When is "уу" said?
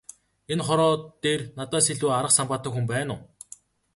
3.15-3.21